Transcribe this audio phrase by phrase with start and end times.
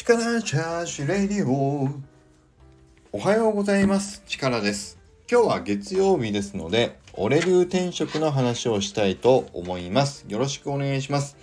[0.00, 1.88] 力チャージレディオ
[3.10, 4.22] おはようございます。
[4.28, 4.96] 力です。
[5.28, 10.24] 今日は月曜日ですので俺流転職の話をしたいと思います。
[10.28, 11.36] よろしくお願いします。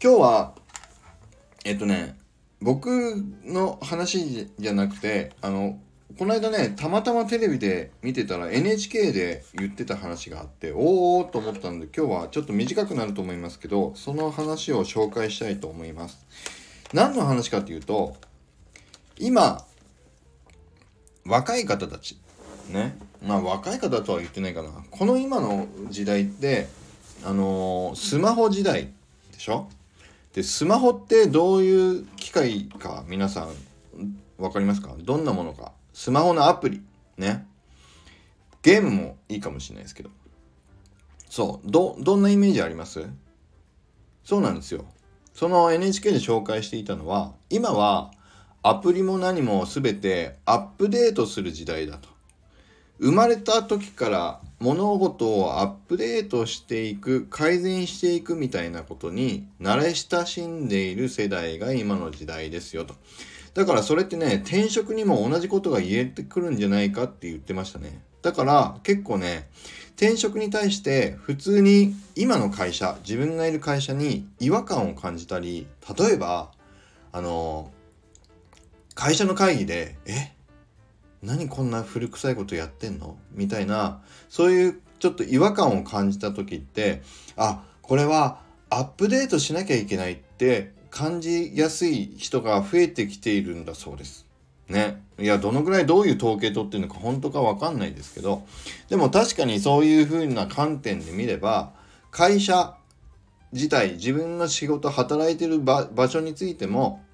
[0.00, 0.54] 今日は
[1.64, 2.18] えっとね
[2.60, 2.90] 僕
[3.46, 5.80] の話じゃなくてあの
[6.18, 16.61] この間ねたまたまテレビで見てたら NHK で言ってた話があっておおと思ったんで今日はちょっと短くなると思いますけどその話を紹介したいと思います。
[16.92, 18.16] 何の話かっていうと
[19.18, 19.64] 今
[21.24, 22.18] 若い方たち。
[22.68, 22.96] ね。
[23.24, 24.70] まあ若い方とは言ってないかな。
[24.90, 26.68] この今の時代って
[27.24, 28.90] あのー、スマホ時代
[29.32, 29.68] でしょ？
[30.34, 33.48] でスマホってどういう機械か皆さん
[34.38, 34.94] 分かりますか？
[34.98, 35.72] どんなものか。
[35.92, 36.82] スマホのアプリ。
[37.16, 37.46] ね。
[38.62, 40.10] ゲームもいいかもしれないですけど。
[41.28, 41.70] そう。
[41.70, 43.06] どどんなイメージあります？
[44.24, 44.84] そうなんですよ
[45.34, 48.10] その NHK で紹介していたのは今は
[48.62, 52.08] アプリも何も全てアップデートする時代だと。
[53.00, 62.94] 生まれた時から物事をアップデートしていく改善していくみたいなことに慣れ親しんでいる世代が今の時代ですよと。
[63.54, 68.02] だからそれってね転職にも同じことが言えてくるんじゃないかって言ってましたね。
[68.22, 69.48] だから結構ね
[69.96, 75.66] 転職に対して普通に今の会社自分がいる会社に違和感を感じたり
[75.98, 76.50] 例えば
[77.12, 77.70] あの
[78.94, 80.32] 会社の会議で「え
[81.22, 87.02] 何こんな古臭いことやってんの?」みたいなそういうちょっと違和感を感じた時って
[87.36, 94.26] あこれはアップデートしなきゃいけないって感じやすい人が増えてきているんだそうです。
[94.68, 95.02] ね。
[95.18, 98.42] いや、どのぐらいどういう統計取ってるのか本当かわかんないですけど、
[98.88, 101.72] でも確かにそういう風な観点で見れば、
[102.10, 102.76] 会社
[103.52, 107.04] 自体、自分の仕事、働いてる場所についても、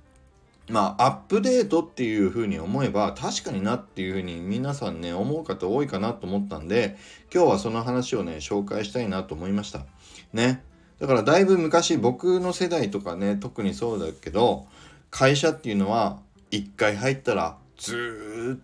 [0.70, 6.96] まあ、アップデートっていう風に思えば、確かになっていう風に皆さんね、思う方多いかなと思ったんで、
[7.32, 9.86] 今日はその話をね、紹介したいなと思いました。
[10.32, 10.62] ね。
[11.00, 14.66] だからだいぶ昔、僕の世代とかね、特にそうだけど、
[15.10, 16.20] 会社っていうのは、
[16.50, 18.62] 1回入ったらずっ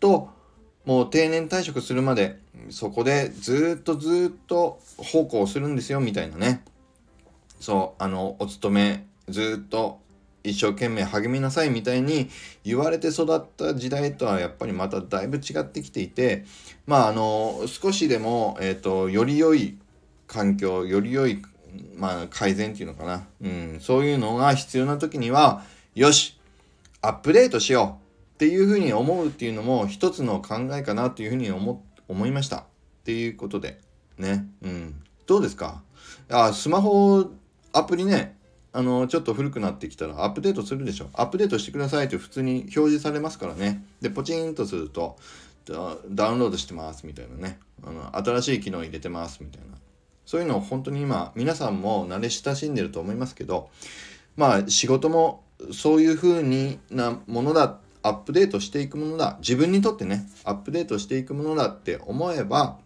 [0.00, 0.30] と
[0.84, 2.38] もう定年退職するまで
[2.70, 6.62] そこでずっとずっと奉公するんですよみたいなね。
[7.60, 10.00] そうあのお勤めずっと
[10.42, 12.28] 一生懸命励みなさいみたいに
[12.62, 16.44] 言われて育った時代とはやっぱりまただいぶ違ってきていて
[16.86, 19.78] まああの少しでも、えーと、より良い
[20.26, 21.42] 環境より良い、
[21.96, 25.62] まあ、改善っていうのかな、うん、そういうのが必要な時には
[25.94, 26.38] よし
[27.04, 32.64] アップデートしようっていうふうに思うっていうのも一つの考えかなというふうに思思いましたっ
[33.04, 33.78] ていうことで
[34.16, 34.46] ね。
[34.62, 34.94] うん。
[35.26, 35.82] どうですか？
[36.30, 37.30] あスマホ
[37.74, 38.38] アプリね。
[38.72, 41.10] あのちょっと古くなってきたらアップデートするでしょ。
[41.12, 43.84] アップデートしてくださいって普通に表示されますからね。
[44.00, 45.16] でポチンとすると
[46.10, 47.58] ダウンロードしてますみたいなね。
[47.86, 49.76] あの新しい機能入れてますみたいな。
[50.24, 53.68] そういうのを本当に今皆さんも慣れ親しんでると思いますけど
[54.36, 59.36] まあ仕事もそういう風になものだアップデートしていくものだ。
[59.40, 62.78] 自分にとってねアップデートしていくものだって思えば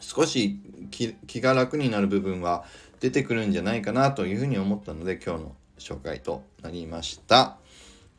[0.00, 0.58] 少し
[0.90, 2.64] 気が楽になる部分は
[3.00, 7.58] 出てくるんじゃないかなというふうに思ったので今日の紹介となりました。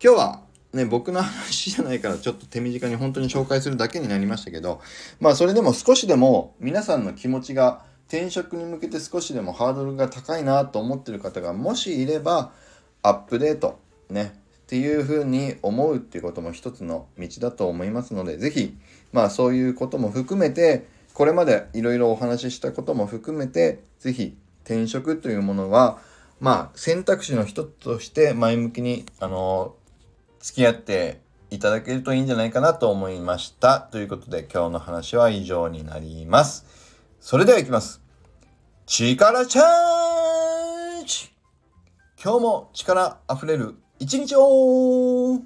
[0.03, 0.41] 今日は
[0.74, 4.81] ね僕の話じゃないからちょっと手短に本当に紹介するだけになりましたけど
[5.20, 12.52] まあそれでも少しでも皆さんの気持ちが転職に向けて少しでもハードルが高いなと思ってる方がもしいれば
[13.03, 13.79] アップデート
[14.09, 18.78] ねっていうふうに思うっていうことも一つの道だと思いますので是非
[19.12, 26.00] まあそういうことも含めてこれまでいろいろお話ししたことも含めて是非転職というものは
[26.40, 29.75] まあ選択肢の一つとして前向きにあの
[30.40, 31.19] 付き合って
[31.50, 33.81] いただけるといいんじゃないかなと思いました。
[33.81, 36.66] ということで今日の話は以上になります。
[37.19, 38.01] それではいきます。
[38.85, 39.66] 力チャー
[39.97, 40.01] ジ
[42.23, 45.41] 今日も力あふれる一日を